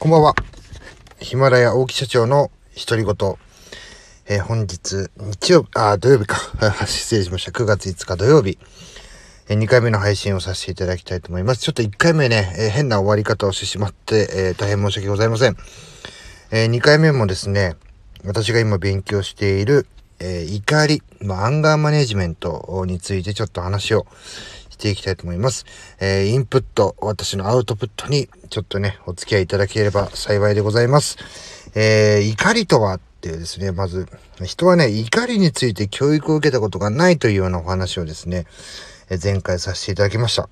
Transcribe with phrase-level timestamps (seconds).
[0.00, 0.36] こんばんは。
[1.18, 2.52] ヒマラヤ大木社長の
[2.86, 3.34] 独り言。
[4.28, 6.36] えー、本日、日曜日、あ、土曜日か。
[6.86, 7.50] 失礼しました。
[7.50, 8.58] 9月5日土曜日。
[9.48, 11.62] えー、2回目の配信をさせていただきたいと思います。
[11.62, 15.56] ちょっと1回目ね、えー、変な終わり方をしてしまって、え大変申し訳ございません。
[16.52, 17.74] え2回目もですね、
[18.24, 19.88] 私が今勉強している、
[20.20, 24.06] え怒り、まあ、アンガーマネジメントについてちょっと話を
[24.78, 25.66] していきたいと思います。
[25.98, 31.18] えー、インプット、私のアウトプットにちょっとね、お付き合いいただければ幸いでございます。
[31.74, 34.06] えー、怒りとはっていうですね、まず、
[34.44, 38.46] 人はね、怒りについて教育を受けたことがないというようなお話をですね、
[39.10, 40.48] え前回させていただきました。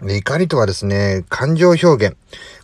[0.00, 2.16] 怒りとはですね、感情表現。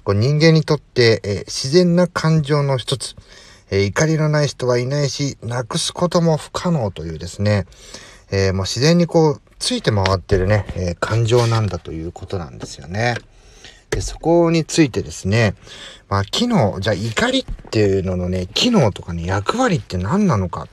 [0.04, 3.16] こう人間にとって、え自然な感情の一つ。
[3.70, 7.66] え怒りのない人はいないし、なくすことも不可能というですね、
[8.30, 13.16] えー、もう自然にこう、ついて回ってるね、えー、感情なんだということなんですよね。
[13.90, 15.54] で、そこについてですね、
[16.08, 20.68] まあ、機能、じゃあ怒りっていうののね、機能とかね、役割って何なのか。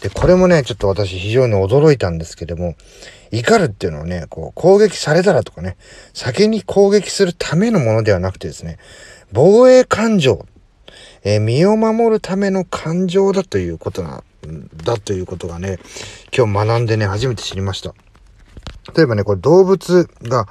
[0.00, 2.74] で、これもね、ちょっと私非常に驚いたんですけども、
[3.30, 5.76] 怒るっていうのはね、こう、攻撃されたらとかね、
[6.14, 8.78] 先に攻撃するためのものではなくてですね、
[9.32, 10.46] 防衛感情、
[11.24, 14.22] えー、身を守るための感情だということな、
[14.84, 15.78] だということがね、
[16.36, 17.94] 今日学んでね、初めて知りました。
[18.96, 20.46] 例えばね、これ動物が、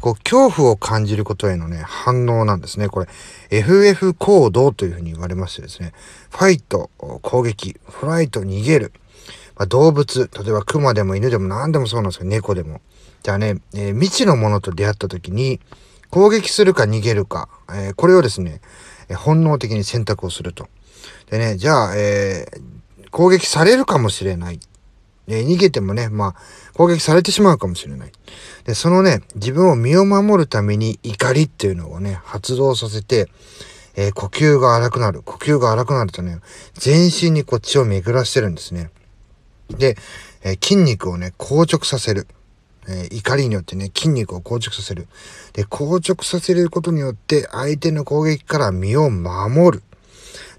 [0.00, 2.88] こう、恐怖を感じることへのね、反応なんですね。
[2.88, 3.08] これ、
[3.50, 5.92] FF 行動というふうに言われましてですね、
[6.30, 6.90] ファイト、
[7.22, 8.92] 攻撃、フライト、逃げる。
[9.56, 12.80] まあ、動物、例えば熊でも犬でも何でもそうなんですけど、猫でも。
[13.22, 15.60] じゃあね、えー、未知のものと出会った時に、
[16.08, 18.60] 攻撃するか逃げるか、えー、これをですね、
[19.08, 20.68] え本能的に選択をすると。
[21.30, 24.60] でね、じゃあ、えー、攻撃されるかもしれない。
[25.26, 26.34] え逃げてもね、まあ、
[26.74, 28.12] 攻撃されてしまうかもしれない。
[28.64, 33.28] で、そのね、自分を身を守るために怒りっていうのをね、発動させて、
[33.96, 35.22] えー、呼吸が荒くなる。
[35.22, 36.38] 呼吸が荒くなるとね、
[36.74, 38.90] 全身にこっちを巡らしてるんですね。
[39.68, 39.96] で、
[40.42, 42.26] えー、筋肉をね、硬直させる。
[42.88, 45.06] えー、怒りによってね、筋肉を硬直させる。
[45.52, 49.82] で、硬直させることによって、相手の攻撃から身を守る。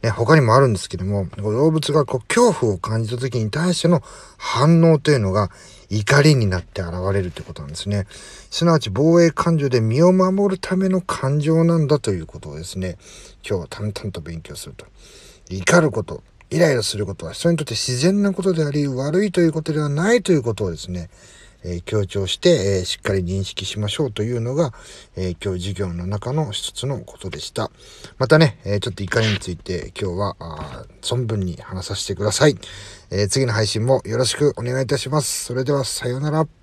[0.02, 4.02] ね、他にもあるんですけども、動物がこう恐怖を感じた時に対しての
[4.38, 5.52] 反応というのが
[5.90, 8.08] 怒りになって現れるということなんですね。
[8.50, 12.98] すなわち防衛感情で身を守るための感情なんだということをですね、
[13.48, 14.86] 今日は淡々と勉強すると。
[15.50, 21.10] 怒ること、イライラすることは人にとって自然なことであり、悪いということではないということをですね、
[21.64, 24.74] え、強調して、えー、しっかり認識しましょうというのが、
[25.16, 27.72] え、今日授業の中の一つのことでした。
[28.18, 32.58] またね、えちょっと怒りについて今日は存分に話させてください、
[33.10, 35.46] え次の配信もよろしくお願いいたします。
[35.46, 36.61] それではさようなら。